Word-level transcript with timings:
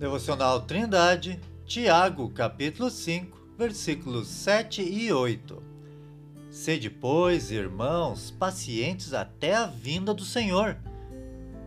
Devocional 0.00 0.62
Trindade, 0.62 1.38
Tiago, 1.66 2.30
capítulo 2.30 2.88
5, 2.88 3.38
versículos 3.58 4.28
7 4.28 4.80
e 4.80 5.12
8. 5.12 5.62
Sede, 6.48 6.88
pois, 6.88 7.50
irmãos, 7.50 8.30
pacientes 8.30 9.12
até 9.12 9.54
a 9.54 9.66
vinda 9.66 10.14
do 10.14 10.24
Senhor. 10.24 10.78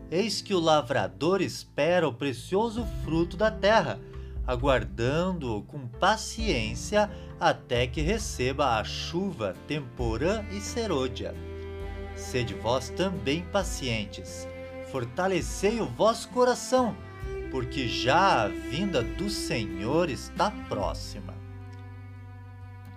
Eis 0.10 0.42
que 0.42 0.52
o 0.52 0.60
lavrador 0.60 1.44
espera 1.44 2.08
o 2.08 2.14
precioso 2.14 2.84
fruto 3.06 3.38
da 3.38 3.52
terra, 3.52 4.00
aguardando-o 4.48 5.62
com 5.62 5.88
paciência 5.88 7.12
até 7.40 7.86
que 7.86 8.02
receba 8.02 8.80
a 8.80 8.84
chuva 8.84 9.54
temporã 9.68 10.44
e 10.52 10.60
serôdia. 10.60 11.36
Sede 12.16 12.56
vós 12.56 12.90
também 12.90 13.44
pacientes, 13.52 14.48
fortalecei 14.92 15.80
o 15.80 15.86
vosso 15.86 16.30
coração, 16.30 16.98
porque 17.54 17.88
já 17.88 18.46
a 18.46 18.48
vinda 18.48 19.04
do 19.04 19.30
Senhor 19.30 20.10
está 20.10 20.50
próxima. 20.68 21.36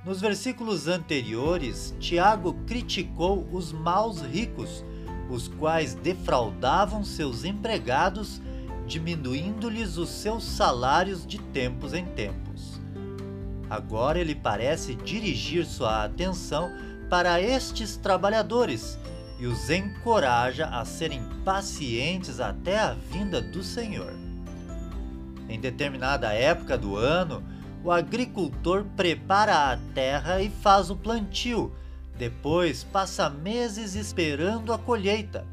Nos 0.02 0.19
versículos 0.19 0.88
anteriores, 0.88 1.95
Tiago 2.01 2.55
criticou 2.66 3.47
os 3.52 3.70
maus 3.70 4.23
ricos, 4.23 4.83
os 5.28 5.47
quais 5.47 5.92
defraudavam 5.92 7.05
seus 7.05 7.45
empregados, 7.45 8.41
diminuindo-lhes 8.87 9.98
os 9.98 10.09
seus 10.09 10.42
salários 10.42 11.27
de 11.27 11.36
tempos 11.36 11.92
em 11.92 12.06
tempos. 12.06 12.80
Agora 13.69 14.19
ele 14.19 14.34
parece 14.34 14.95
dirigir 14.95 15.66
sua 15.66 16.02
atenção 16.02 16.70
para 17.11 17.42
estes 17.42 17.98
trabalhadores 17.98 18.98
e 19.38 19.47
os 19.47 19.69
encoraja 19.69 20.64
a 20.69 20.83
serem 20.86 21.23
pacientes 21.45 22.41
até 22.41 22.78
a 22.78 22.94
vinda 22.94 23.42
do 23.42 23.62
Senhor. 23.62 24.25
Em 25.48 25.61
determinada 25.61 26.33
época 26.33 26.77
do 26.77 26.97
ano, 26.97 27.42
o 27.84 27.92
agricultor 27.92 28.84
prepara 28.97 29.72
a 29.72 29.77
terra 29.94 30.42
e 30.42 30.50
faz 30.50 30.91
o 30.91 30.97
plantio, 30.97 31.72
depois 32.19 32.83
passa 32.83 33.30
meses 33.30 33.94
esperando 33.94 34.72
a 34.72 34.78
colheita. 34.78 35.47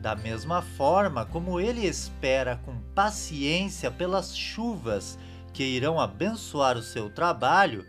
Da 0.00 0.16
mesma 0.16 0.62
forma 0.62 1.26
como 1.26 1.60
ele 1.60 1.86
espera 1.86 2.56
com 2.64 2.80
paciência 2.94 3.90
pelas 3.90 4.34
chuvas 4.34 5.18
que 5.52 5.62
irão 5.62 6.00
abençoar 6.00 6.78
o 6.78 6.82
seu 6.82 7.10
trabalho, 7.10 7.84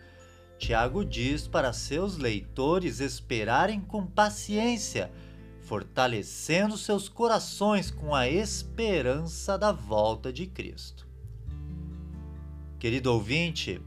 Tiago 0.58 1.06
diz 1.06 1.48
para 1.48 1.72
seus 1.72 2.18
leitores 2.18 3.00
esperarem 3.00 3.80
com 3.80 4.06
paciência, 4.06 5.10
fortalecendo 5.62 6.78
seus 6.78 7.08
corações 7.08 7.90
com 7.90 8.14
a 8.14 8.28
esperança 8.28 9.58
da 9.58 9.72
volta 9.72 10.34
de 10.34 10.46
Cristo. 10.46 11.11
Querido 12.82 13.14
ouvinte, 13.14 13.80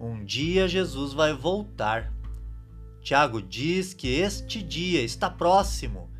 um 0.00 0.24
dia 0.24 0.66
Jesus 0.66 1.12
vai 1.12 1.32
voltar. 1.32 2.12
Tiago 3.00 3.40
diz 3.40 3.94
que 3.94 4.08
este 4.08 4.60
dia 4.60 5.02
está 5.02 5.30
próximo 5.30 6.10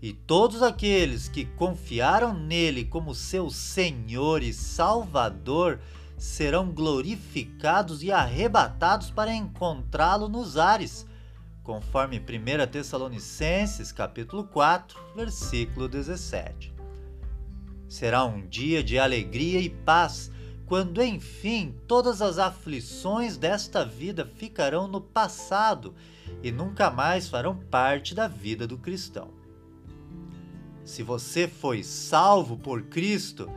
e 0.00 0.14
todos 0.14 0.62
aqueles 0.62 1.28
que 1.28 1.44
confiaram 1.44 2.32
nele 2.32 2.86
como 2.86 3.14
seu 3.14 3.50
Senhor 3.50 4.42
e 4.42 4.50
Salvador 4.50 5.78
serão 6.16 6.70
glorificados 6.70 8.02
e 8.02 8.10
arrebatados 8.10 9.10
para 9.10 9.34
encontrá-lo 9.34 10.30
nos 10.30 10.56
ares, 10.56 11.06
conforme 11.62 12.18
1 12.18 12.66
Tessalonicenses 12.70 13.92
capítulo 13.92 14.44
4, 14.44 14.98
versículo 15.14 15.86
17. 15.86 16.72
Será 17.90 18.24
um 18.24 18.40
dia 18.46 18.82
de 18.82 18.98
alegria 18.98 19.60
e 19.60 19.68
paz 19.68 20.32
quando 20.72 21.02
enfim 21.02 21.74
todas 21.86 22.22
as 22.22 22.38
aflições 22.38 23.36
desta 23.36 23.84
vida 23.84 24.24
ficarão 24.24 24.88
no 24.88 25.02
passado 25.02 25.94
e 26.42 26.50
nunca 26.50 26.90
mais 26.90 27.28
farão 27.28 27.54
parte 27.54 28.14
da 28.14 28.26
vida 28.26 28.66
do 28.66 28.78
cristão. 28.78 29.28
Se 30.82 31.02
você 31.02 31.46
foi 31.46 31.82
salvo 31.82 32.56
por 32.56 32.84
Cristo, 32.84 33.50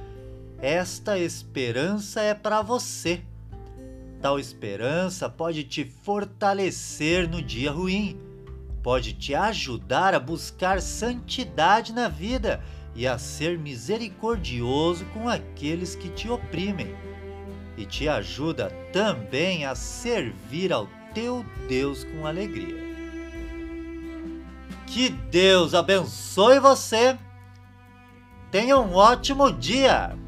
esta 0.59 1.17
esperança 1.17 2.19
é 2.19 2.33
para 2.33 2.61
você. 2.61 3.23
Tal 4.21 4.37
esperança 4.37 5.29
pode 5.29 5.63
te 5.63 5.85
fortalecer 5.85 7.29
no 7.29 7.41
dia 7.41 7.71
ruim, 7.71 8.19
pode 8.83 9.13
te 9.13 9.33
ajudar 9.33 10.13
a 10.13 10.19
buscar 10.19 10.81
santidade 10.81 11.93
na 11.93 12.09
vida 12.09 12.61
e 12.95 13.05
a 13.05 13.17
ser 13.17 13.57
misericordioso 13.57 15.05
com 15.13 15.27
aqueles 15.27 15.95
que 15.95 16.09
te 16.09 16.29
oprimem, 16.29 16.95
e 17.77 17.85
te 17.85 18.07
ajuda 18.07 18.69
também 18.93 19.65
a 19.65 19.75
servir 19.75 20.71
ao 20.71 20.87
teu 21.13 21.45
Deus 21.67 22.05
com 22.05 22.25
alegria. 22.25 22.85
Que 24.87 25.09
Deus 25.09 25.73
abençoe 25.73 26.59
você. 26.59 27.17
Tenha 28.49 28.79
um 28.79 28.93
ótimo 28.93 29.51
dia! 29.51 30.24